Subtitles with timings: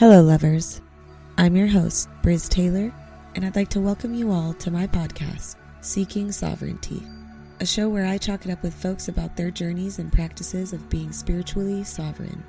[0.00, 0.80] Hello, lovers.
[1.36, 2.90] I'm your host, Brizz Taylor,
[3.34, 7.02] and I'd like to welcome you all to my podcast, Seeking Sovereignty,
[7.60, 10.88] a show where I chalk it up with folks about their journeys and practices of
[10.88, 12.42] being spiritually sovereign.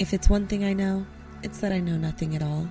[0.00, 1.06] If it's one thing I know,
[1.44, 2.68] it's that I know nothing at all.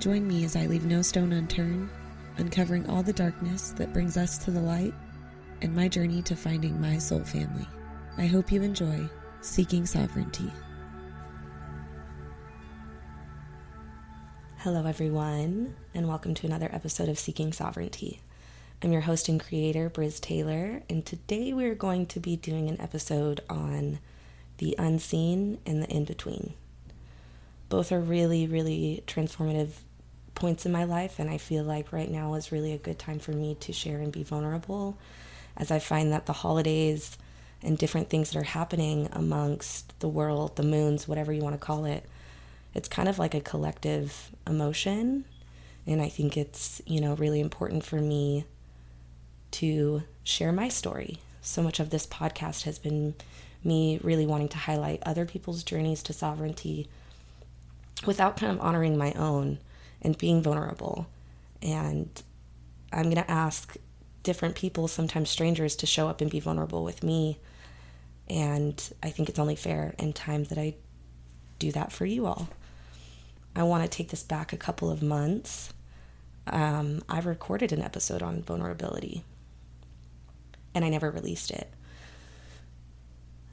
[0.00, 1.88] Join me as I leave no stone unturned,
[2.38, 4.94] uncovering all the darkness that brings us to the light
[5.62, 7.68] and my journey to finding my soul family.
[8.18, 9.08] I hope you enjoy
[9.42, 10.50] Seeking Sovereignty.
[14.64, 18.20] Hello, everyone, and welcome to another episode of Seeking Sovereignty.
[18.82, 22.80] I'm your host and creator, Brizz Taylor, and today we're going to be doing an
[22.80, 23.98] episode on
[24.56, 26.54] the unseen and the in between.
[27.68, 29.72] Both are really, really transformative
[30.34, 33.18] points in my life, and I feel like right now is really a good time
[33.18, 34.96] for me to share and be vulnerable
[35.58, 37.18] as I find that the holidays
[37.60, 41.66] and different things that are happening amongst the world, the moons, whatever you want to
[41.66, 42.08] call it,
[42.74, 45.24] it's kind of like a collective emotion.
[45.86, 48.44] And I think it's, you know, really important for me
[49.52, 51.18] to share my story.
[51.40, 53.14] So much of this podcast has been
[53.62, 56.88] me really wanting to highlight other people's journeys to sovereignty
[58.06, 59.58] without kind of honoring my own
[60.02, 61.06] and being vulnerable.
[61.62, 62.08] And
[62.92, 63.76] I'm going to ask
[64.22, 67.38] different people, sometimes strangers, to show up and be vulnerable with me.
[68.28, 70.74] And I think it's only fair and time that I
[71.58, 72.48] do that for you all.
[73.56, 75.72] I want to take this back a couple of months.
[76.46, 79.24] Um, I recorded an episode on vulnerability
[80.74, 81.72] and I never released it.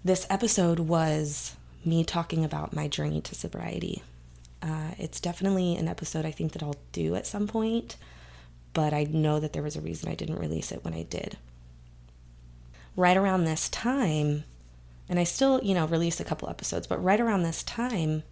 [0.04, 4.02] This episode was me talking about my journey to sobriety.
[4.62, 7.98] Uh, it's definitely an episode I think that I'll do at some point,
[8.74, 11.38] but I know that there was a reason I didn't release it when I did.
[12.96, 14.44] Right around this time,
[15.08, 18.24] and I still, you know, release a couple episodes, but right around this time,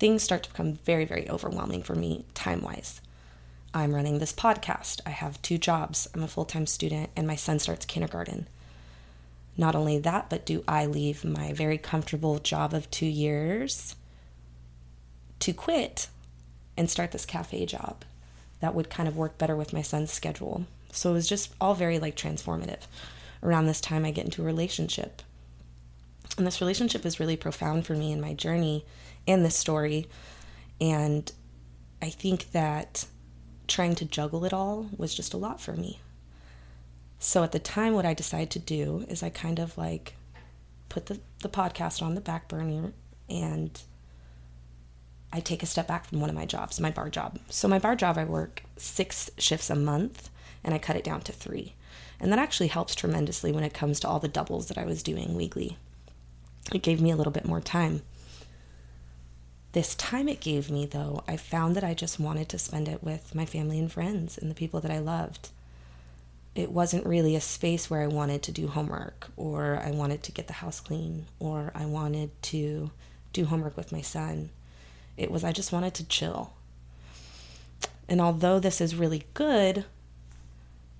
[0.00, 3.00] things start to become very, very overwhelming for me time wise.
[3.72, 5.00] I'm running this podcast.
[5.06, 6.08] I have two jobs.
[6.12, 8.48] I'm a full time student, and my son starts kindergarten.
[9.56, 13.94] Not only that, but do I leave my very comfortable job of two years
[15.40, 16.08] to quit
[16.76, 18.04] and start this cafe job
[18.60, 20.64] that would kind of work better with my son's schedule?
[20.92, 22.86] So it was just all very like transformative.
[23.42, 25.22] Around this time, I get into a relationship.
[26.38, 28.84] And this relationship is really profound for me in my journey
[29.26, 30.06] and this story.
[30.80, 31.30] And
[32.00, 33.06] I think that
[33.68, 36.00] trying to juggle it all was just a lot for me.
[37.18, 40.14] So at the time, what I decided to do is I kind of like
[40.88, 42.92] put the, the podcast on the back burner
[43.28, 43.80] and
[45.32, 47.38] I take a step back from one of my jobs, my bar job.
[47.48, 50.30] So, my bar job, I work six shifts a month
[50.64, 51.74] and I cut it down to three.
[52.18, 55.02] And that actually helps tremendously when it comes to all the doubles that I was
[55.02, 55.78] doing weekly.
[56.72, 58.02] It gave me a little bit more time.
[59.72, 63.04] This time it gave me, though, I found that I just wanted to spend it
[63.04, 65.50] with my family and friends and the people that I loved.
[66.56, 70.32] It wasn't really a space where I wanted to do homework or I wanted to
[70.32, 72.90] get the house clean or I wanted to
[73.32, 74.50] do homework with my son.
[75.16, 76.52] It was, I just wanted to chill.
[78.08, 79.84] And although this is really good,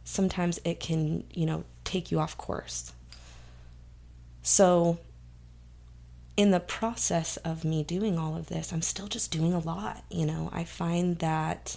[0.04, 2.92] sometimes it can, you know, take you off course.
[4.42, 4.98] So
[6.40, 10.02] in the process of me doing all of this, I'm still just doing a lot.
[10.10, 11.76] You know, I find that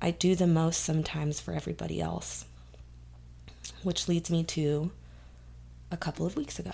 [0.00, 2.46] I do the most sometimes for everybody else,
[3.84, 4.90] which leads me to
[5.92, 6.72] a couple of weeks ago.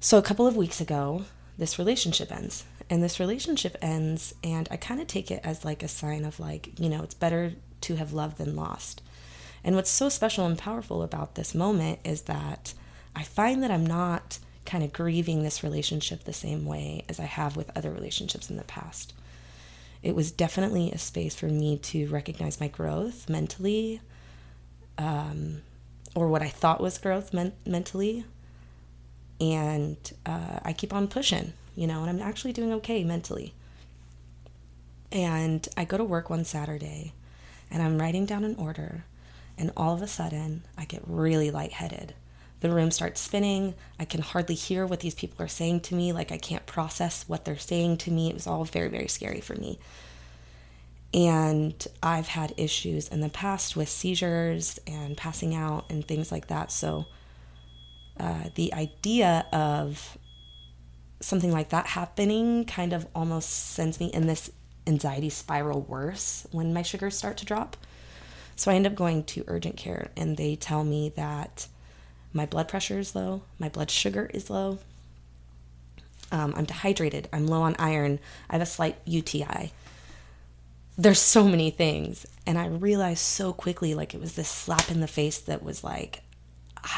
[0.00, 1.26] So, a couple of weeks ago,
[1.58, 2.64] this relationship ends.
[2.88, 6.40] And this relationship ends, and I kind of take it as like a sign of
[6.40, 9.02] like, you know, it's better to have loved than lost.
[9.62, 12.72] And what's so special and powerful about this moment is that
[13.16, 17.24] I find that I'm not kind of grieving this relationship the same way as I
[17.24, 19.14] have with other relationships in the past.
[20.02, 24.02] It was definitely a space for me to recognize my growth mentally,
[24.98, 25.62] um,
[26.14, 28.24] or what I thought was growth men- mentally.
[29.40, 29.96] And
[30.26, 33.54] uh, I keep on pushing, you know, and I'm actually doing okay mentally.
[35.10, 37.14] And I go to work one Saturday
[37.70, 39.04] and I'm writing down an order,
[39.58, 42.14] and all of a sudden I get really lightheaded
[42.66, 43.74] the room starts spinning.
[43.98, 46.12] I can hardly hear what these people are saying to me.
[46.12, 48.28] Like, I can't process what they're saying to me.
[48.28, 49.78] It was all very, very scary for me.
[51.14, 56.48] And I've had issues in the past with seizures and passing out and things like
[56.48, 56.70] that.
[56.70, 57.06] So,
[58.18, 60.18] uh, the idea of
[61.20, 64.50] something like that happening kind of almost sends me in this
[64.86, 67.76] anxiety spiral worse when my sugars start to drop.
[68.54, 71.68] So I end up going to urgent care and they tell me that
[72.36, 74.78] my blood pressure is low, my blood sugar is low,
[76.32, 77.28] Um, I'm dehydrated.
[77.32, 78.18] I'm low on iron.
[78.50, 79.72] I have a slight UTI.
[80.98, 82.26] There's so many things.
[82.46, 85.84] And I realized so quickly, like it was this slap in the face that was
[85.84, 86.22] like,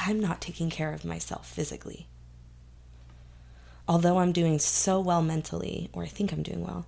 [0.06, 2.06] I'm not taking care of myself physically.
[3.86, 6.86] Although I'm doing so well mentally, or I think I'm doing well,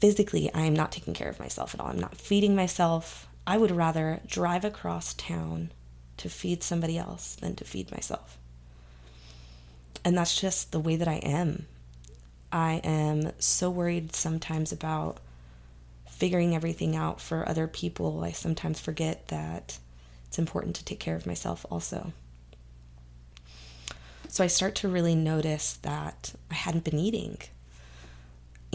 [0.00, 1.88] physically, I am not taking care of myself at all.
[1.88, 3.28] I'm not feeding myself.
[3.46, 5.70] I would rather drive across town
[6.18, 8.38] to feed somebody else than to feed myself.
[10.04, 11.66] And that's just the way that I am.
[12.52, 15.18] I am so worried sometimes about
[16.08, 18.22] figuring everything out for other people.
[18.24, 19.78] I sometimes forget that
[20.28, 22.12] it's important to take care of myself also.
[24.28, 27.38] So I start to really notice that I hadn't been eating.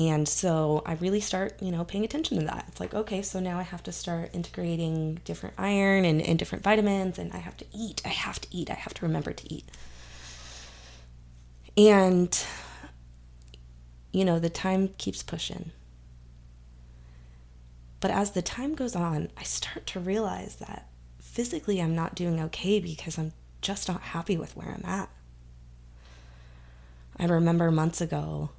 [0.10, 2.66] And so I really start, you know, paying attention to that.
[2.70, 6.64] It's like, okay, so now I have to start integrating different iron and, and different
[6.64, 8.02] vitamins, and I have to eat.
[8.06, 8.72] I have to eat.
[8.72, 9.66] I have to remember to eat.
[11.78, 12.46] And,
[14.12, 15.72] you know, the time keeps pushing.
[18.00, 20.88] But as the time goes on, I start to realize that
[21.20, 25.10] physically I'm not doing okay because I'm just not happy with where I'm at.
[27.18, 28.50] I remember months ago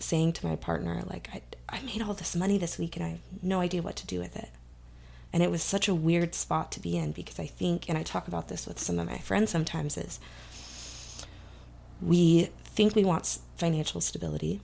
[0.00, 3.08] saying to my partner, like, I, I made all this money this week and I
[3.10, 4.50] have no idea what to do with it.
[5.32, 8.02] And it was such a weird spot to be in because I think, and I
[8.02, 10.18] talk about this with some of my friends sometimes, is
[12.00, 14.60] we think we want financial stability.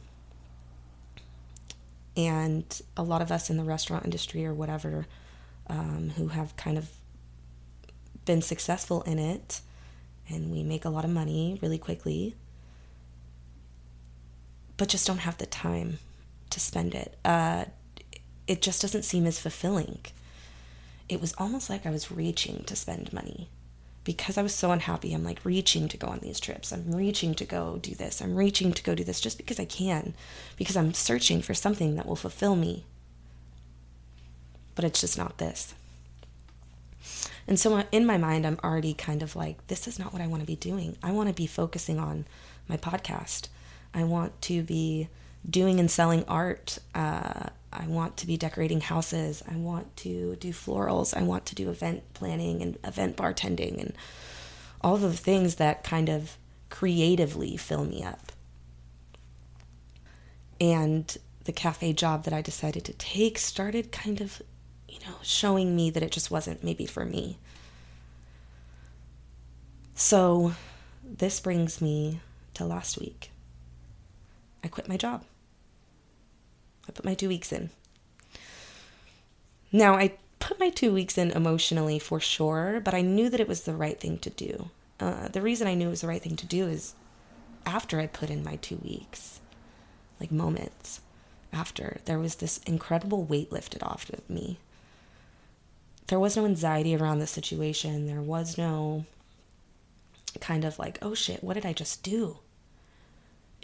[2.17, 2.65] And
[2.97, 5.07] a lot of us in the restaurant industry or whatever
[5.67, 6.89] um, who have kind of
[8.25, 9.61] been successful in it
[10.29, 12.35] and we make a lot of money really quickly
[14.77, 15.99] but just don't have the time
[16.51, 17.17] to spend it.
[17.25, 17.67] Uh,
[18.47, 20.01] it just doesn't seem as fulfilling.
[21.09, 23.49] It was almost like I was reaching to spend money
[24.05, 25.15] because I was so unhappy.
[25.15, 26.73] I'm like reaching to go on these trips.
[26.73, 28.21] I'm reaching to go do this.
[28.21, 30.15] I'm reaching to go do this just because I can,
[30.57, 32.85] because I'm searching for something that will fulfill me.
[34.75, 35.75] But it's just not this.
[37.47, 40.27] And so in my mind, I'm already kind of like, this is not what I
[40.27, 40.97] want to be doing.
[41.03, 42.27] I want to be focusing on
[42.69, 43.49] my podcast.
[43.95, 45.09] I want to be
[45.49, 46.79] doing and selling art.
[46.95, 49.43] Uh, I want to be decorating houses.
[49.49, 51.17] I want to do florals.
[51.17, 53.95] I want to do event planning and event bartending and
[54.81, 56.37] all the things that kind of
[56.71, 58.33] creatively fill me up.
[60.61, 64.41] And the cafe job that I decided to take started kind of,
[64.89, 67.39] you know, showing me that it just wasn't maybe for me.
[69.95, 70.55] So
[71.03, 72.21] this brings me
[72.55, 73.31] to last week.
[74.65, 75.25] I quit my job.
[76.89, 77.71] I put my two weeks in.
[79.71, 83.49] Now, I put my two weeks in emotionally for sure, but I knew that it
[83.49, 84.71] was the right thing to do.
[84.99, 86.95] Uh, the reason I knew it was the right thing to do is
[87.67, 89.41] after I put in my two weeks,
[90.19, 91.01] like moments
[91.53, 94.59] after, there was this incredible weight lifted off of me.
[96.07, 98.07] There was no anxiety around the situation.
[98.07, 99.05] There was no
[100.41, 102.39] kind of like, oh shit, what did I just do?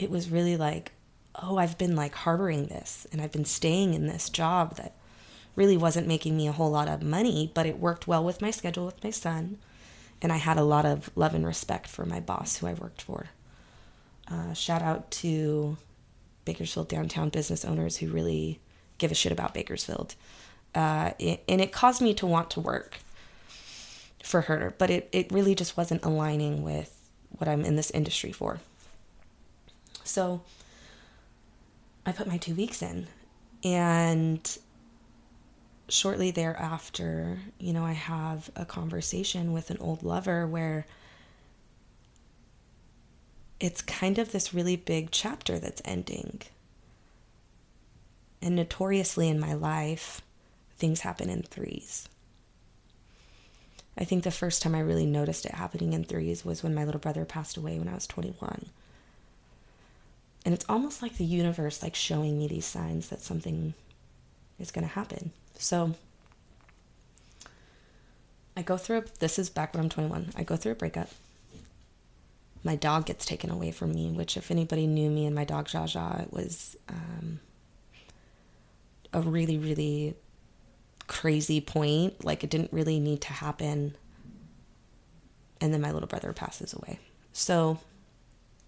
[0.00, 0.92] It was really like,
[1.34, 4.94] oh, I've been like harboring this and I've been staying in this job that
[5.54, 8.50] really wasn't making me a whole lot of money, but it worked well with my
[8.50, 9.58] schedule with my son.
[10.22, 13.02] And I had a lot of love and respect for my boss who I worked
[13.02, 13.26] for.
[14.30, 15.76] Uh, shout out to
[16.46, 18.58] Bakersfield downtown business owners who really
[18.96, 20.14] give a shit about Bakersfield.
[20.74, 22.98] Uh, it, and it caused me to want to work
[24.22, 26.96] for her, but it, it really just wasn't aligning with
[27.30, 28.60] what I'm in this industry for.
[30.04, 30.42] So
[32.06, 33.06] I put my two weeks in.
[33.62, 34.58] And
[35.88, 40.86] shortly thereafter, you know, I have a conversation with an old lover where
[43.58, 46.40] it's kind of this really big chapter that's ending.
[48.40, 50.22] And notoriously in my life,
[50.78, 52.08] things happen in threes.
[53.98, 56.84] I think the first time I really noticed it happening in threes was when my
[56.84, 58.70] little brother passed away when I was 21
[60.44, 63.74] and it's almost like the universe like showing me these signs that something
[64.58, 65.32] is going to happen.
[65.54, 65.94] So
[68.56, 71.08] i go through a, this is back when i'm 21 i go through a breakup.
[72.62, 75.68] My dog gets taken away from me which if anybody knew me and my dog
[75.68, 77.40] jaja it was um,
[79.12, 80.16] a really really
[81.10, 82.24] crazy point.
[82.24, 83.96] Like it didn't really need to happen.
[85.60, 87.00] And then my little brother passes away.
[87.32, 87.78] So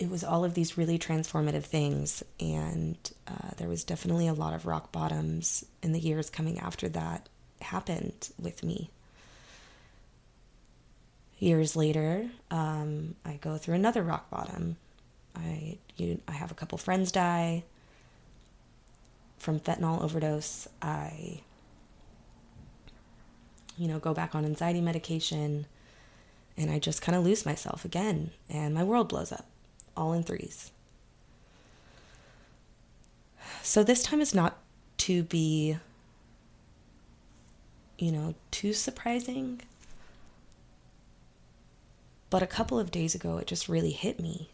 [0.02, 2.24] it was all of these really transformative things.
[2.40, 2.96] And
[3.28, 7.28] uh, there was definitely a lot of rock bottoms in the years coming after that
[7.60, 8.90] happened with me.
[11.38, 14.76] Years later, um, I go through another rock bottom.
[15.36, 17.62] I you I have a couple friends die
[19.38, 20.68] from fentanyl overdose.
[20.80, 21.40] I
[23.78, 25.66] you know, go back on anxiety medication
[26.56, 29.46] and I just kind of lose myself again and my world blows up
[29.96, 30.70] all in threes.
[33.62, 34.58] So this time is not
[34.98, 35.76] to be
[38.02, 39.60] you know, too surprising.
[42.30, 44.50] But a couple of days ago, it just really hit me.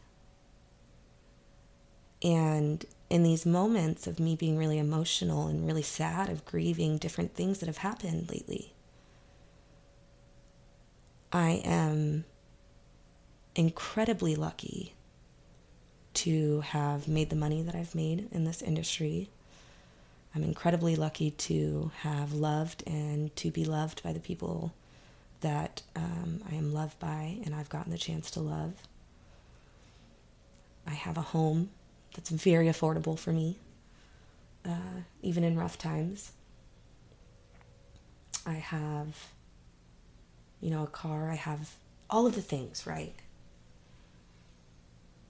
[2.23, 7.35] And in these moments of me being really emotional and really sad, of grieving different
[7.35, 8.75] things that have happened lately,
[11.33, 12.27] I am
[13.55, 14.93] incredibly lucky
[16.25, 19.29] to have made the money that I've made in this industry
[20.35, 24.73] I'm incredibly lucky to have loved and to be loved by the people
[25.41, 28.75] that um, I am loved by and I've gotten the chance to love.
[30.87, 31.71] I have a home
[32.15, 33.57] that's very affordable for me,
[34.65, 36.33] uh, even in rough times.
[38.47, 39.29] I have,
[40.61, 41.31] you know, a car.
[41.31, 41.75] I have
[42.09, 43.15] all of the things, right?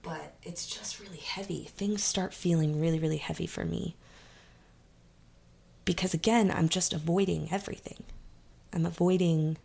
[0.01, 1.65] But it's just really heavy.
[1.65, 3.95] Things start feeling really, really heavy for me
[5.89, 8.03] because again, I'm just avoiding everything.
[8.71, 9.57] I'm avoiding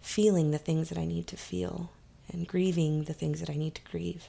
[0.00, 1.90] feeling the things that I need to feel
[2.32, 4.28] and grieving the things that I need to grieve.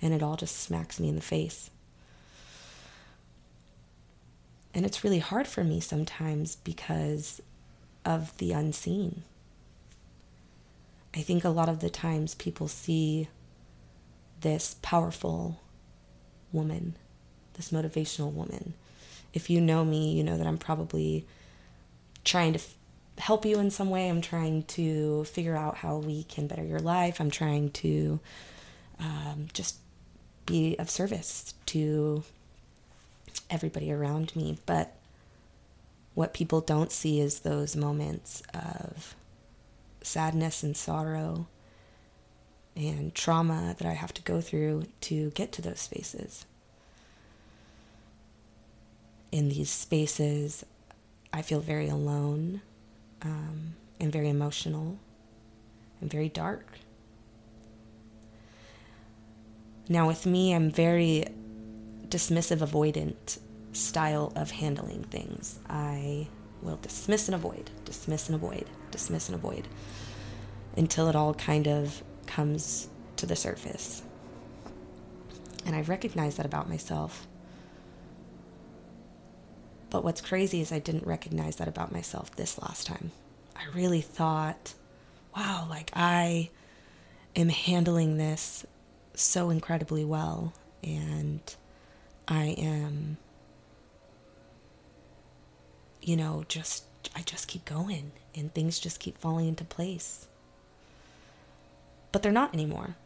[0.00, 1.68] And it all just smacks me in the face.
[4.72, 7.42] And it's really hard for me sometimes because
[8.06, 9.24] of the unseen.
[11.14, 13.28] I think a lot of the times people see
[14.40, 15.60] this powerful
[16.52, 16.96] woman,
[17.54, 18.74] this motivational woman,
[19.34, 21.26] if you know me, you know that I'm probably
[22.24, 22.74] trying to f-
[23.18, 24.08] help you in some way.
[24.08, 27.20] I'm trying to figure out how we can better your life.
[27.20, 28.20] I'm trying to
[28.98, 29.76] um, just
[30.46, 32.22] be of service to
[33.50, 34.58] everybody around me.
[34.66, 34.94] But
[36.14, 39.14] what people don't see is those moments of
[40.02, 41.46] sadness and sorrow
[42.78, 46.46] and trauma that I have to go through to get to those spaces
[49.32, 50.64] in these spaces,
[51.32, 52.62] I feel very alone
[53.22, 54.98] um, and very emotional
[56.00, 56.66] and very dark.
[59.88, 61.24] Now, with me, I'm very
[62.08, 63.38] dismissive, avoidant
[63.72, 65.58] style of handling things.
[65.68, 66.28] I
[66.62, 69.68] will dismiss and avoid, dismiss and avoid, dismiss and avoid
[70.76, 72.02] until it all kind of
[72.38, 74.00] comes to the surface.
[75.66, 77.26] And I recognize that about myself.
[79.90, 83.10] But what's crazy is I didn't recognize that about myself this last time.
[83.56, 84.74] I really thought,
[85.36, 86.50] wow, like I
[87.34, 88.64] am handling this
[89.14, 90.52] so incredibly well.
[90.84, 91.40] And
[92.28, 93.16] I am,
[96.00, 96.84] you know, just,
[97.16, 100.28] I just keep going and things just keep falling into place.
[102.18, 102.96] But they're not anymore.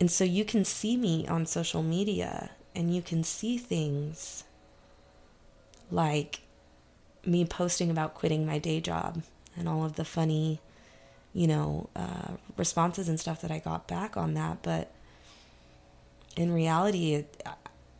[0.00, 4.42] And so you can see me on social media and you can see things
[5.92, 6.40] like
[7.24, 9.22] me posting about quitting my day job
[9.56, 10.58] and all of the funny,
[11.32, 14.60] you know, uh, responses and stuff that I got back on that.
[14.60, 14.90] But
[16.34, 17.40] in reality, it,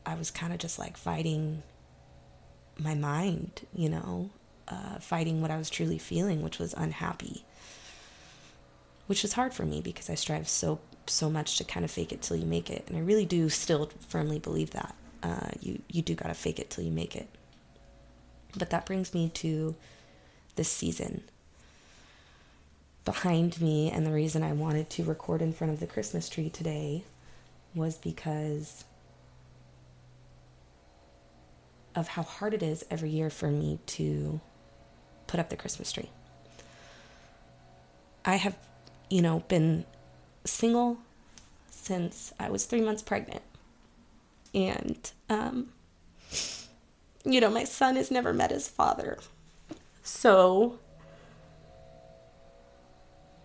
[0.04, 1.62] I was kind of just like fighting
[2.76, 4.30] my mind, you know,
[4.66, 7.44] uh, fighting what I was truly feeling, which was unhappy,
[9.10, 12.12] which is hard for me because I strive so so much to kind of fake
[12.12, 15.82] it till you make it, and I really do still firmly believe that uh, you
[15.88, 17.28] you do gotta fake it till you make it.
[18.56, 19.74] But that brings me to
[20.54, 21.24] this season.
[23.04, 26.48] Behind me, and the reason I wanted to record in front of the Christmas tree
[26.48, 27.02] today
[27.74, 28.84] was because
[31.96, 34.40] of how hard it is every year for me to
[35.26, 36.10] put up the Christmas tree.
[38.24, 38.56] I have,
[39.10, 39.84] you know, been
[40.44, 40.98] single
[41.70, 43.42] since I was three months pregnant.
[44.54, 45.68] And um,
[47.24, 49.18] you know, my son has never met his father.
[50.02, 50.78] So,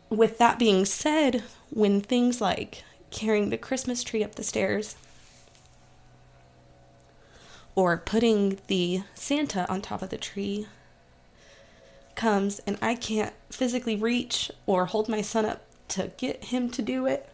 [0.10, 4.96] with that being said, when things like carrying the Christmas tree up the stairs
[7.76, 10.68] or putting the Santa on top of the tree
[12.16, 16.82] comes and I can't physically reach or hold my son up to get him to
[16.82, 17.30] do it,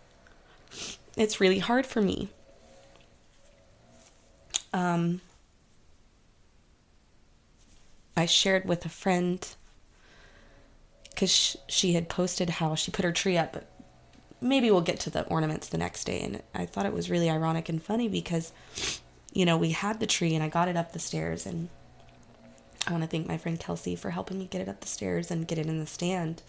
[1.16, 2.30] it's really hard for me.
[4.74, 5.22] Um,
[8.16, 9.48] I shared with a friend
[11.10, 13.58] because she had posted how she put her tree up
[14.42, 16.20] maybe we'll get to the ornaments the next day.
[16.20, 18.52] And I thought it was really ironic and funny because,
[19.32, 21.46] you know, we had the tree and I got it up the stairs.
[21.46, 21.70] And
[22.88, 25.30] I want to thank my friend Kelsey for helping me get it up the stairs
[25.30, 26.42] and get it in the stand.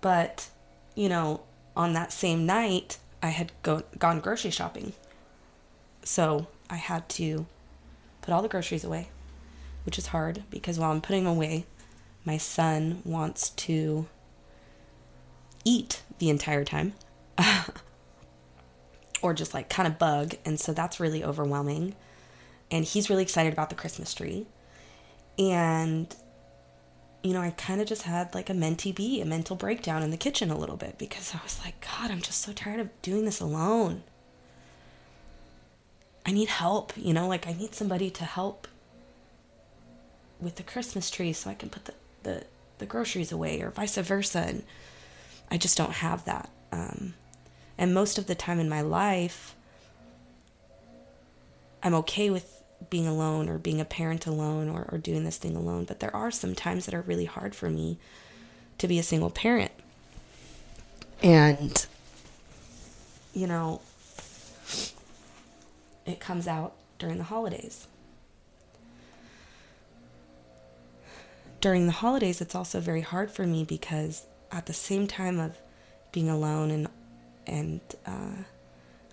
[0.00, 0.48] But,
[0.94, 1.42] you know,
[1.76, 4.92] on that same night, I had go- gone grocery shopping.
[6.02, 7.46] So I had to
[8.20, 9.08] put all the groceries away,
[9.84, 11.66] which is hard because while I'm putting away,
[12.24, 14.06] my son wants to
[15.64, 16.94] eat the entire time
[19.22, 20.34] or just like kind of bug.
[20.44, 21.94] And so that's really overwhelming.
[22.70, 24.46] And he's really excited about the Christmas tree.
[25.38, 26.14] And,
[27.22, 30.10] you know, I kind of just had like a mentee bee, a mental breakdown in
[30.10, 33.02] the kitchen a little bit because I was like, God, I'm just so tired of
[33.02, 34.02] doing this alone.
[36.26, 38.66] I need help, you know, like I need somebody to help
[40.40, 42.44] with the Christmas tree so I can put the, the,
[42.78, 44.40] the groceries away or vice versa.
[44.40, 44.62] And
[45.50, 46.48] I just don't have that.
[46.72, 47.14] Um,
[47.76, 49.54] and most of the time in my life,
[51.82, 55.56] I'm okay with being alone or being a parent alone or, or doing this thing
[55.56, 55.84] alone.
[55.84, 57.98] But there are some times that are really hard for me
[58.78, 59.72] to be a single parent.
[61.22, 61.86] And,
[63.32, 63.80] you know,
[66.06, 67.86] it comes out during the holidays.
[71.60, 75.56] During the holidays, it's also very hard for me because at the same time of
[76.12, 76.88] being alone and
[77.46, 78.42] and uh,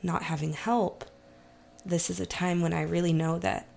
[0.03, 1.05] not having help,
[1.85, 3.67] this is a time when I really know that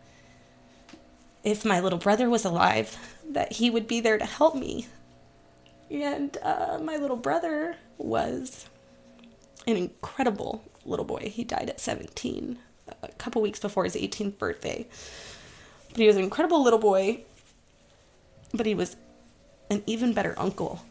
[1.43, 2.97] if my little brother was alive,
[3.31, 4.87] that he would be there to help me.
[5.91, 8.69] And uh, my little brother was
[9.67, 11.31] an incredible little boy.
[11.33, 12.59] He died at 17,
[13.03, 14.87] a couple weeks before his 18th birthday.
[15.91, 17.25] But he was an incredible little boy,
[18.53, 18.97] but he was
[19.71, 20.83] an even better uncle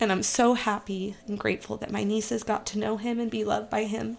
[0.00, 3.44] and I'm so happy and grateful that my nieces got to know him and be
[3.44, 4.16] loved by him.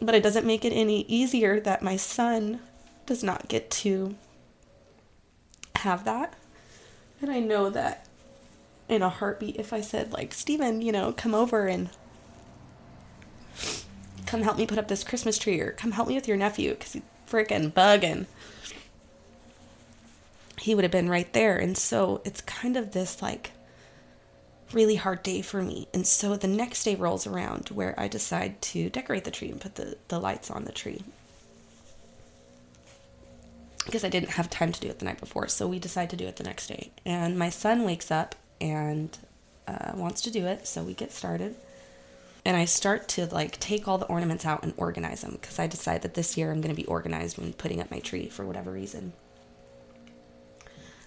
[0.00, 2.60] But it doesn't make it any easier that my son
[3.06, 4.14] does not get to
[5.76, 6.34] have that.
[7.20, 8.06] And I know that
[8.88, 11.90] in a heartbeat, if I said, like, Steven, you know, come over and
[14.26, 16.70] come help me put up this Christmas tree or come help me with your nephew
[16.70, 18.26] because he's freaking bugging,
[20.60, 21.56] he would have been right there.
[21.56, 23.52] And so it's kind of this like
[24.72, 25.88] really hard day for me.
[25.94, 29.60] And so the next day rolls around where I decide to decorate the tree and
[29.60, 31.02] put the, the lights on the tree.
[33.86, 35.48] Because I didn't have time to do it the night before.
[35.48, 36.90] So we decide to do it the next day.
[37.06, 39.16] And my son wakes up and
[39.66, 40.66] uh, wants to do it.
[40.66, 41.56] So we get started.
[42.44, 45.66] And I start to like take all the ornaments out and organize them because I
[45.66, 48.44] decide that this year I'm going to be organized when putting up my tree for
[48.44, 49.12] whatever reason.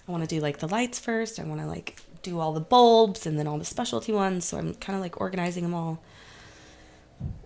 [0.06, 1.38] I want to do like the lights first.
[1.38, 4.44] I want to like do all the bulbs and then all the specialty ones.
[4.44, 6.02] So I'm kind of like organizing them all.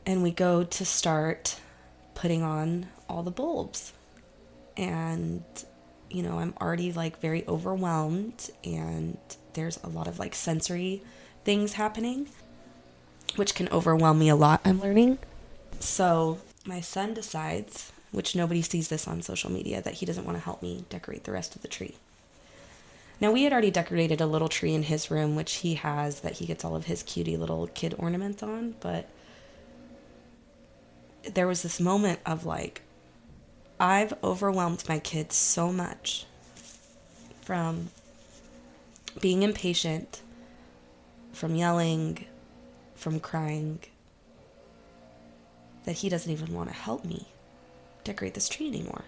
[0.05, 1.59] And we go to start
[2.15, 3.93] putting on all the bulbs.
[4.77, 5.43] And,
[6.11, 9.19] you know, I'm already like very overwhelmed and
[9.55, 11.03] there's a lot of like sensory
[11.45, 12.29] things happening,
[13.37, 15.19] which can overwhelm me a lot, I'm learning.
[15.81, 20.37] So my son decides, which nobody sees this on social media, that he doesn't want
[20.37, 21.97] to help me decorate the rest of the tree.
[23.18, 26.35] Now, we had already decorated a little tree in his room, which he has that
[26.35, 29.09] he gets all of his cutie little kid ornaments on, but
[31.33, 32.83] there was this moment of like,
[33.81, 36.26] I've overwhelmed my kids so much
[37.40, 37.88] from
[39.20, 40.20] being impatient,
[41.33, 42.26] from yelling,
[42.94, 43.79] from crying,
[45.85, 47.26] that he doesn't even want to help me
[48.05, 49.05] decorate this tree anymore.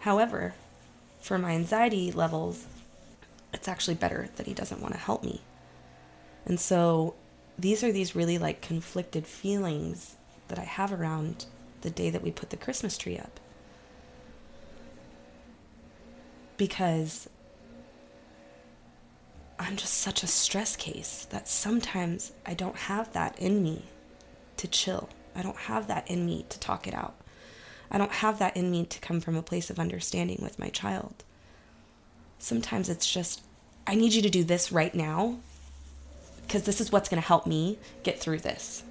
[0.00, 0.54] However,
[1.20, 2.66] for my anxiety levels,
[3.52, 5.42] it's actually better that he doesn't want to help me.
[6.46, 7.14] And so
[7.58, 10.16] these are these really like conflicted feelings
[10.48, 11.46] that I have around
[11.82, 13.40] the day that we put the Christmas tree up.
[16.56, 17.28] Because
[19.58, 23.84] I'm just such a stress case that sometimes I don't have that in me
[24.56, 25.08] to chill.
[25.34, 27.14] I don't have that in me to talk it out.
[27.90, 30.68] I don't have that in me to come from a place of understanding with my
[30.68, 31.24] child
[32.42, 33.40] sometimes it's just,
[33.86, 35.38] I need you to do this right now
[36.42, 38.82] because this is what's going to help me get through this.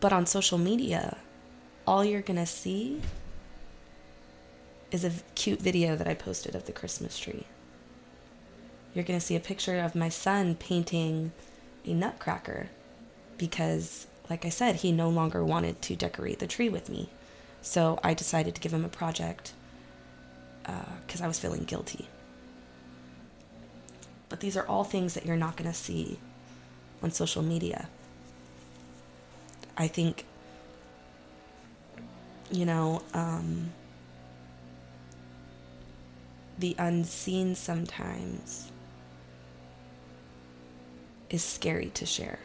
[0.00, 1.18] But on social media,
[1.86, 3.02] all you're going to see
[4.90, 7.44] is a cute video that I posted of the Christmas tree.
[8.94, 11.32] You're going to see a picture of my son painting
[11.84, 12.70] a nutcracker
[13.36, 17.10] because, like I said, he no longer wanted to decorate the tree with me.
[17.60, 19.52] So I decided to give him a project
[20.62, 22.08] because uh, I was feeling guilty.
[24.28, 26.18] But these are all things that you're not going to see
[27.02, 27.88] on social media.
[29.76, 30.24] I think,
[32.50, 33.72] you know, um,
[36.58, 38.70] the unseen sometimes
[41.30, 42.38] is scary to share.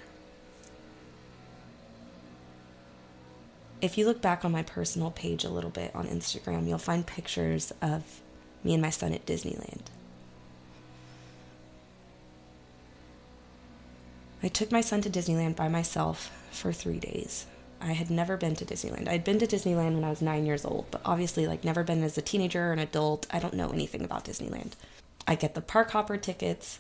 [3.81, 7.05] If you look back on my personal page a little bit on Instagram, you'll find
[7.05, 8.21] pictures of
[8.63, 9.81] me and my son at Disneyland.
[14.41, 17.47] I took my son to Disneyland by myself for three days.
[17.81, 19.07] I had never been to Disneyland.
[19.07, 22.03] I'd been to Disneyland when I was nine years old, but obviously, like, never been
[22.03, 23.27] as a teenager or an adult.
[23.31, 24.73] I don't know anything about Disneyland.
[25.27, 26.79] I get the park hopper tickets,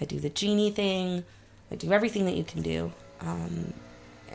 [0.00, 1.24] I do the genie thing,
[1.70, 2.92] I do everything that you can do.
[3.20, 3.72] Um,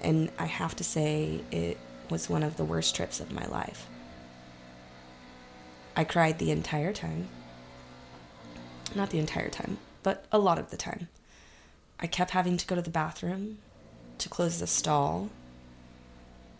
[0.01, 1.77] and I have to say, it
[2.09, 3.87] was one of the worst trips of my life.
[5.95, 7.27] I cried the entire time.
[8.95, 11.07] Not the entire time, but a lot of the time.
[11.99, 13.57] I kept having to go to the bathroom,
[14.19, 15.29] to close the stall,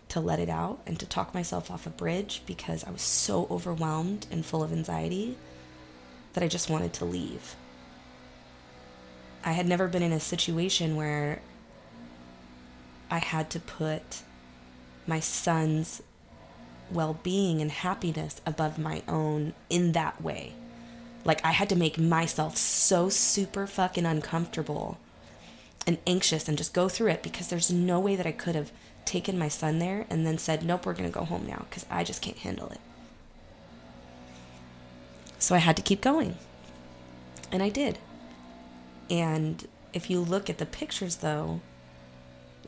[0.09, 3.47] to let it out, and to talk myself off a bridge because I was so
[3.49, 5.37] overwhelmed and full of anxiety
[6.33, 7.55] that I just wanted to leave.
[9.43, 11.41] I had never been in a situation where
[13.09, 14.23] I had to put
[15.09, 16.01] my son's
[16.91, 20.53] well being and happiness above my own in that way.
[21.25, 24.97] Like, I had to make myself so super fucking uncomfortable
[25.85, 28.71] and anxious and just go through it because there's no way that I could have
[29.05, 31.85] taken my son there and then said, Nope, we're going to go home now because
[31.89, 32.79] I just can't handle it.
[35.39, 36.37] So I had to keep going.
[37.51, 37.97] And I did.
[39.09, 41.61] And if you look at the pictures, though,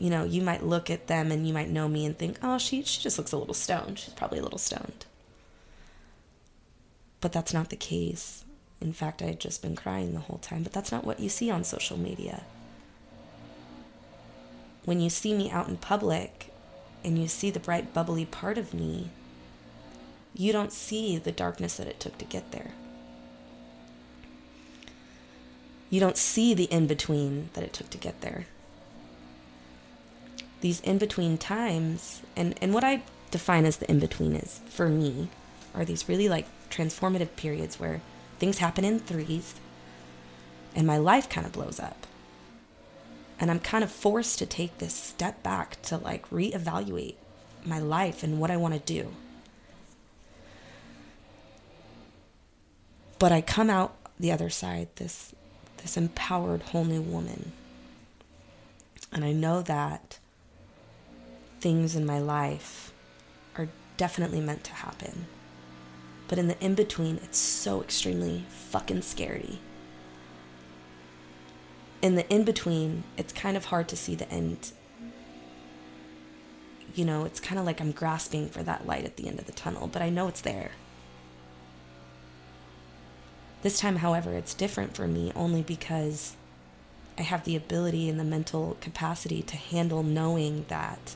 [0.01, 2.57] you know, you might look at them and you might know me and think, oh,
[2.57, 3.99] she, she just looks a little stoned.
[3.99, 5.05] She's probably a little stoned.
[7.19, 8.43] But that's not the case.
[8.81, 11.29] In fact, I had just been crying the whole time, but that's not what you
[11.29, 12.41] see on social media.
[14.85, 16.51] When you see me out in public
[17.03, 19.09] and you see the bright, bubbly part of me,
[20.33, 22.71] you don't see the darkness that it took to get there.
[25.91, 28.47] You don't see the in between that it took to get there.
[30.61, 34.87] These in between times, and, and what I define as the in between is, for
[34.87, 35.29] me,
[35.73, 38.01] are these really like transformative periods where
[38.39, 39.55] things happen in threes
[40.75, 42.07] and my life kind of blows up.
[43.39, 47.15] And I'm kind of forced to take this step back to like reevaluate
[47.65, 49.11] my life and what I want to do.
[53.19, 55.33] But I come out the other side this
[55.77, 57.51] this empowered whole new woman.
[59.11, 60.19] And I know that
[61.61, 62.91] things in my life
[63.55, 65.27] are definitely meant to happen.
[66.27, 69.59] But in the in between, it's so extremely fucking scary.
[72.01, 74.71] In the in between, it's kind of hard to see the end.
[76.95, 79.45] You know, it's kind of like I'm grasping for that light at the end of
[79.45, 80.71] the tunnel, but I know it's there.
[83.61, 86.35] This time, however, it's different for me only because
[87.17, 91.15] I have the ability and the mental capacity to handle knowing that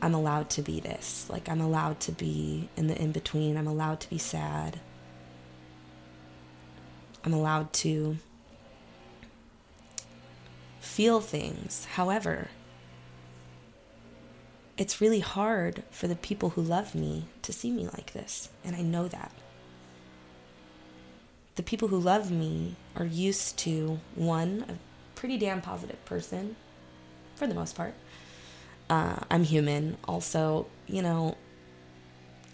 [0.00, 1.28] I'm allowed to be this.
[1.28, 3.56] Like, I'm allowed to be in the in between.
[3.56, 4.80] I'm allowed to be sad.
[7.24, 8.16] I'm allowed to
[10.80, 11.86] feel things.
[11.92, 12.48] However,
[14.76, 18.48] it's really hard for the people who love me to see me like this.
[18.64, 19.32] And I know that
[21.56, 24.74] the people who love me are used to one, a
[25.16, 26.54] pretty damn positive person,
[27.34, 27.94] for the most part.
[28.90, 29.96] Uh, I'm human.
[30.06, 31.36] Also, you know,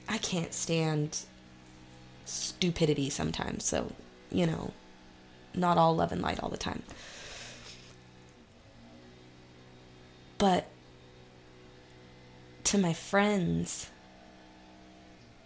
[0.08, 1.20] I can't stand
[2.24, 3.64] stupidity sometimes.
[3.64, 3.92] So,
[4.30, 4.72] you know,
[5.54, 6.82] not all love and light all the time.
[10.38, 10.68] But
[12.64, 13.90] to my friends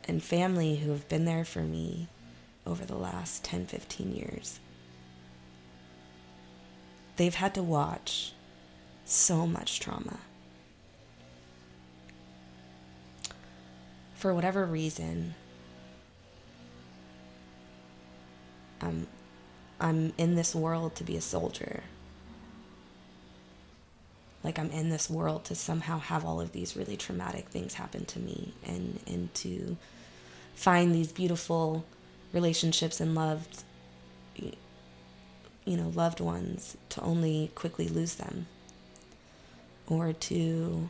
[0.04, 2.08] and family who have been there for me
[2.66, 4.60] over the last 10, 15 years.
[7.16, 8.32] They've had to watch
[9.04, 10.18] so much trauma.
[14.18, 15.36] For whatever reason,
[18.80, 19.06] I'm,
[19.78, 21.84] I'm in this world to be a soldier.
[24.42, 28.06] Like I'm in this world to somehow have all of these really traumatic things happen
[28.06, 29.76] to me and, and to
[30.56, 31.84] find these beautiful
[32.32, 33.62] relationships and loved
[34.36, 38.46] you know loved ones to only quickly lose them
[39.86, 40.88] or to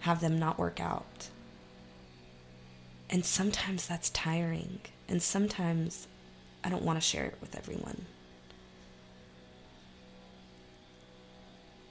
[0.00, 1.28] have them not work out
[3.08, 6.08] and sometimes that's tiring and sometimes
[6.64, 8.06] I don't want to share it with everyone.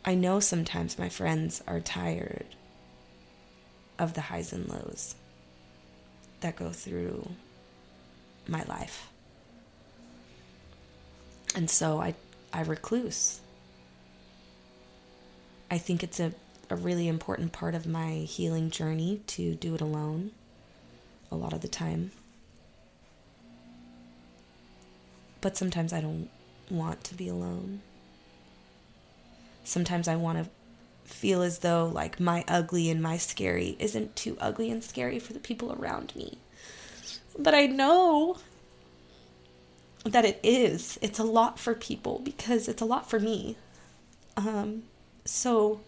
[0.03, 2.45] I know sometimes my friends are tired
[3.97, 5.15] of the highs and lows
[6.41, 7.31] that go through
[8.47, 9.09] my life.
[11.55, 12.13] And so I,
[12.53, 13.39] I recluse.
[15.71, 16.33] I think it's a,
[16.69, 20.31] a really important part of my healing journey to do it alone
[21.31, 22.11] a lot of the time.
[25.41, 26.29] But sometimes I don't
[26.69, 27.81] want to be alone.
[29.63, 30.49] Sometimes I want to
[31.03, 35.33] feel as though like my ugly and my scary isn't too ugly and scary for
[35.33, 36.39] the people around me.
[37.37, 38.37] But I know
[40.03, 40.97] that it is.
[41.01, 43.57] It's a lot for people because it's a lot for me.
[44.37, 44.83] Um,
[45.25, 45.81] so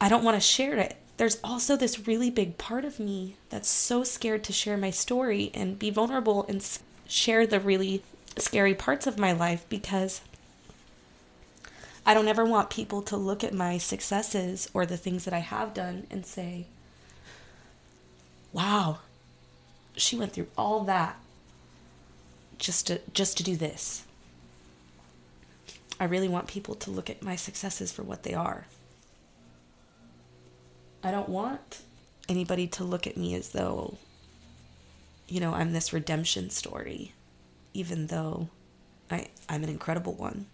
[0.00, 0.96] I don't want to share it.
[1.20, 5.50] There's also this really big part of me that's so scared to share my story
[5.52, 6.66] and be vulnerable and
[7.06, 8.02] share the really
[8.38, 10.22] scary parts of my life because
[12.06, 15.40] I don't ever want people to look at my successes or the things that I
[15.40, 16.64] have done and say,
[18.54, 19.00] wow,
[19.94, 21.20] she went through all that
[22.56, 24.06] just to just to do this.
[26.00, 28.68] I really want people to look at my successes for what they are.
[31.02, 31.82] I don't want
[32.28, 33.96] anybody to look at me as though
[35.28, 37.12] you know, I'm this redemption story
[37.72, 38.48] even though
[39.10, 40.46] I I'm an incredible one.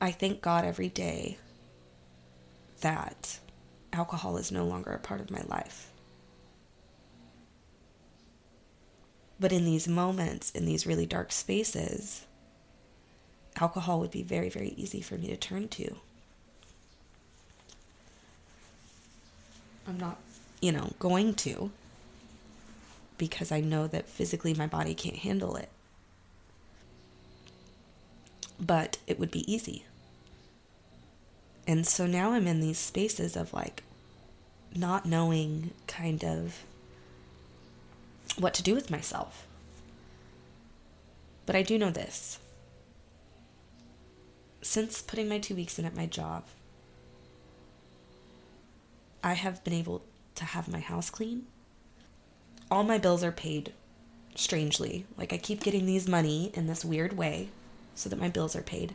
[0.00, 1.36] I thank God every day
[2.80, 3.38] that
[3.92, 5.92] alcohol is no longer a part of my life.
[9.38, 12.24] But in these moments, in these really dark spaces,
[13.60, 15.96] alcohol would be very, very easy for me to turn to.
[19.86, 20.18] I'm not,
[20.60, 21.70] you know, going to
[23.18, 25.68] because I know that physically my body can't handle it.
[28.58, 29.84] But it would be easy.
[31.66, 33.82] And so now I'm in these spaces of like
[34.74, 36.64] not knowing kind of
[38.38, 39.46] what to do with myself.
[41.44, 42.38] But I do know this.
[44.62, 46.44] Since putting my two weeks in at my job,
[49.24, 50.02] I have been able
[50.34, 51.46] to have my house clean.
[52.70, 53.72] All my bills are paid
[54.34, 55.06] strangely.
[55.16, 57.48] Like I keep getting these money in this weird way
[57.94, 58.94] so that my bills are paid.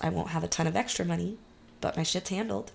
[0.00, 1.38] I won't have a ton of extra money,
[1.80, 2.72] but my shit's handled.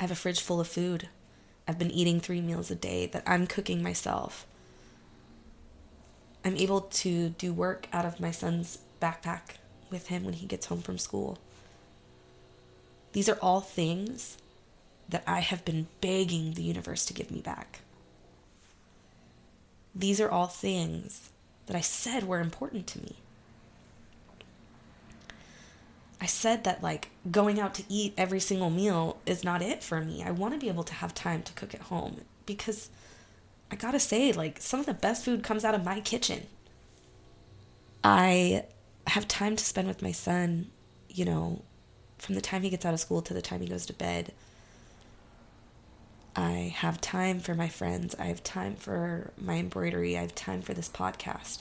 [0.00, 1.08] I have a fridge full of food.
[1.68, 4.46] I've been eating three meals a day that I'm cooking myself.
[6.44, 9.56] I'm able to do work out of my son's backpack
[9.90, 11.38] with him when he gets home from school.
[13.12, 14.38] These are all things
[15.08, 17.80] that I have been begging the universe to give me back.
[19.94, 21.30] These are all things
[21.66, 23.16] that I said were important to me.
[26.20, 30.00] I said that like going out to eat every single meal is not it for
[30.00, 30.22] me.
[30.22, 32.88] I want to be able to have time to cook at home because
[33.72, 36.46] I gotta say, like, some of the best food comes out of my kitchen.
[38.04, 38.66] I
[39.08, 40.70] have time to spend with my son,
[41.08, 41.62] you know,
[42.18, 44.32] from the time he gets out of school to the time he goes to bed.
[46.34, 48.14] I have time for my friends.
[48.18, 50.16] I have time for my embroidery.
[50.16, 51.60] I have time for this podcast.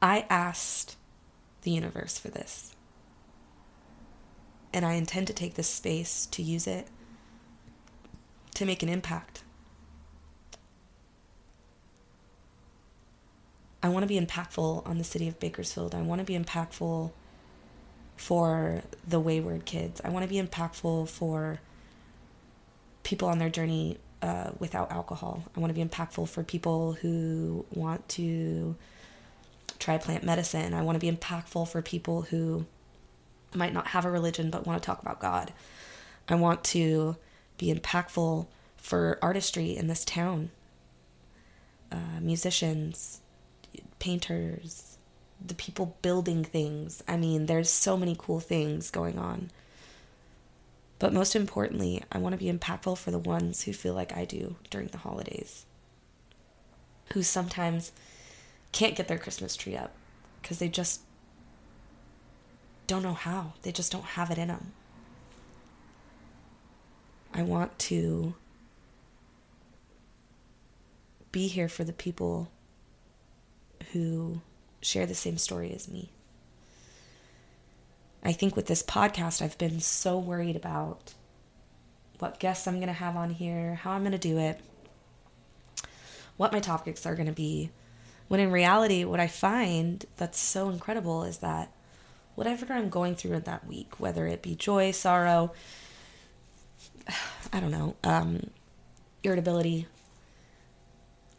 [0.00, 0.96] I asked
[1.62, 2.74] the universe for this.
[4.72, 6.88] And I intend to take this space to use it
[8.54, 9.43] to make an impact.
[13.84, 15.94] I want to be impactful on the city of Bakersfield.
[15.94, 17.12] I want to be impactful
[18.16, 20.00] for the wayward kids.
[20.02, 21.60] I want to be impactful for
[23.02, 25.44] people on their journey uh, without alcohol.
[25.54, 28.74] I want to be impactful for people who want to
[29.78, 30.72] try plant medicine.
[30.72, 32.64] I want to be impactful for people who
[33.52, 35.52] might not have a religion but want to talk about God.
[36.26, 37.16] I want to
[37.58, 38.46] be impactful
[38.78, 40.52] for artistry in this town.
[41.92, 43.20] Uh, musicians,
[43.98, 44.98] painters,
[45.44, 47.02] the people building things.
[47.06, 49.50] I mean, there's so many cool things going on.
[50.98, 54.24] But most importantly, I want to be impactful for the ones who feel like I
[54.24, 55.66] do during the holidays.
[57.12, 57.92] Who sometimes
[58.72, 59.92] can't get their Christmas tree up
[60.40, 61.00] because they just
[62.86, 63.54] don't know how.
[63.62, 64.72] They just don't have it in them.
[67.32, 68.34] I want to
[71.32, 72.48] be here for the people
[73.94, 74.42] who
[74.82, 76.10] share the same story as me.
[78.22, 81.14] I think with this podcast, I've been so worried about
[82.18, 84.60] what guests I'm going to have on here, how I'm going to do it,
[86.36, 87.70] what my topics are going to be.
[88.28, 91.70] When in reality, what I find that's so incredible is that
[92.34, 95.52] whatever I'm going through in that week, whether it be joy, sorrow,
[97.52, 98.50] I don't know, um,
[99.22, 99.86] irritability,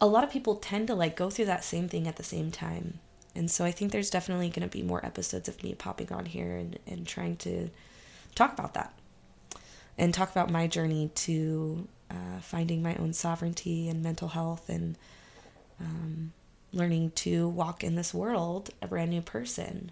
[0.00, 2.50] a lot of people tend to like go through that same thing at the same
[2.50, 2.98] time.
[3.34, 6.26] And so I think there's definitely going to be more episodes of me popping on
[6.26, 7.70] here and, and trying to
[8.34, 8.92] talk about that
[9.98, 14.96] and talk about my journey to uh, finding my own sovereignty and mental health and
[15.80, 16.32] um,
[16.72, 19.90] learning to walk in this world a brand new person.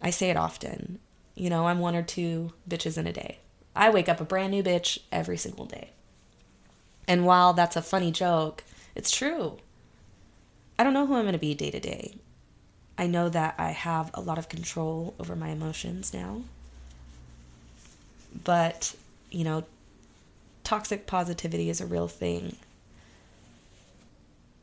[0.00, 0.98] I say it often.
[1.34, 3.38] You know, I'm one or two bitches in a day.
[3.74, 5.90] I wake up a brand new bitch every single day.
[7.06, 8.64] And while that's a funny joke,
[8.94, 9.58] it's true.
[10.78, 12.14] I don't know who I'm going to be day to day.
[12.96, 16.42] I know that I have a lot of control over my emotions now.
[18.44, 18.94] But,
[19.30, 19.64] you know,
[20.64, 22.56] toxic positivity is a real thing.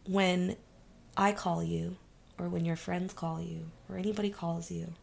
[0.06, 0.56] When
[1.16, 1.98] I call you,
[2.38, 4.94] or when your friends call you, or anybody calls you,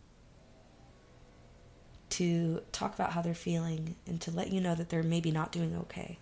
[2.10, 5.52] to talk about how they're feeling and to let you know that they're maybe not
[5.52, 6.18] doing okay.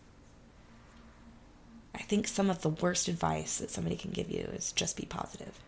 [1.97, 5.07] I think some of the worst advice that somebody can give you is just be
[5.07, 5.59] positive.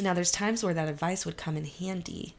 [0.00, 2.34] Now there's times where that advice would come in handy.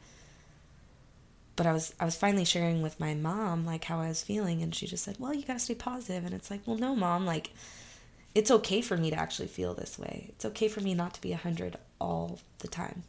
[1.56, 4.62] But I was I was finally sharing with my mom like how I was feeling
[4.62, 6.96] and she just said, "Well, you got to stay positive." And it's like, "Well, no,
[6.96, 7.50] mom, like
[8.34, 10.26] it's okay for me to actually feel this way.
[10.30, 13.04] It's okay for me not to be 100 all the time.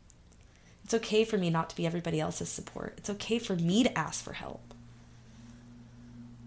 [0.84, 2.94] It's okay for me not to be everybody else's support.
[2.98, 4.75] It's okay for me to ask for help.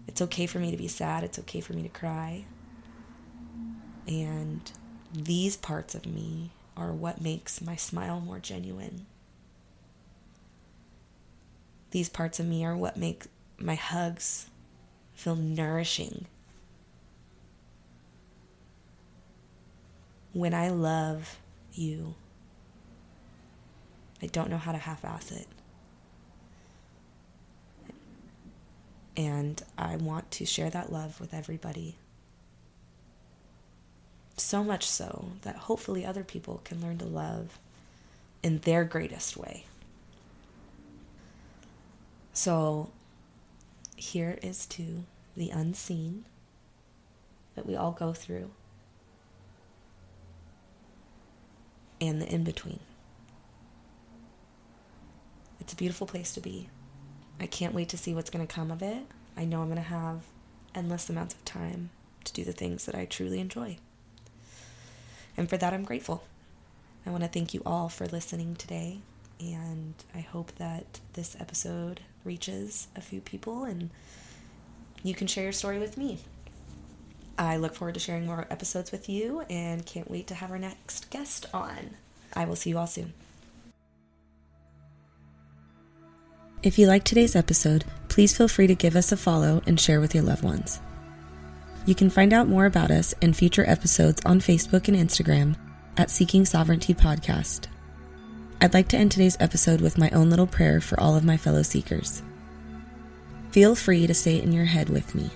[0.09, 1.23] It's okay for me to be sad.
[1.23, 2.45] It's okay for me to cry.
[4.07, 4.59] And
[5.13, 9.05] these parts of me are what makes my smile more genuine.
[11.91, 13.25] These parts of me are what make
[13.59, 14.49] my hugs
[15.13, 16.25] feel nourishing.
[20.33, 21.37] When I love
[21.71, 22.15] you,
[24.23, 25.45] I don't know how to half ass it.
[29.17, 31.95] And I want to share that love with everybody.
[34.37, 37.59] So much so that hopefully other people can learn to love
[38.41, 39.65] in their greatest way.
[42.31, 42.89] So
[43.97, 45.03] here is to
[45.35, 46.23] the unseen
[47.55, 48.51] that we all go through
[51.99, 52.79] and the in between.
[55.59, 56.69] It's a beautiful place to be.
[57.39, 59.03] I can't wait to see what's going to come of it.
[59.37, 60.23] I know I'm going to have
[60.75, 61.89] endless amounts of time
[62.25, 63.77] to do the things that I truly enjoy.
[65.37, 66.23] And for that, I'm grateful.
[67.05, 68.99] I want to thank you all for listening today.
[69.39, 73.89] And I hope that this episode reaches a few people and
[75.01, 76.19] you can share your story with me.
[77.37, 80.59] I look forward to sharing more episodes with you and can't wait to have our
[80.59, 81.91] next guest on.
[82.33, 83.13] I will see you all soon.
[86.61, 90.01] If you liked today's episode, please feel free to give us a follow and share
[90.01, 90.81] with your loved ones.
[91.85, 95.55] You can find out more about us and future episodes on Facebook and Instagram
[95.95, 97.67] at Seeking Sovereignty Podcast.
[98.59, 101.37] I'd like to end today's episode with my own little prayer for all of my
[101.37, 102.23] fellow seekers.
[103.51, 105.29] Feel free to say it in your head with me.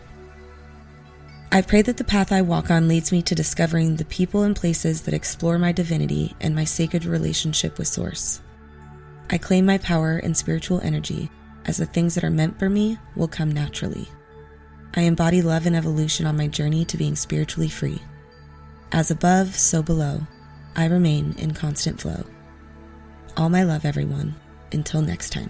[1.53, 4.57] I pray that the path I walk on leads me to discovering the people and
[4.57, 8.41] places that explore my divinity and my sacred relationship with Source.
[9.33, 11.27] I claim my power and spiritual energy
[11.65, 14.07] as the things that are meant for me will come naturally.
[14.93, 17.99] I embody love and evolution on my journey to being spiritually free.
[18.91, 20.21] As above, so below,
[20.75, 22.23] I remain in constant flow.
[23.35, 24.35] All my love, everyone.
[24.71, 25.49] Until next time.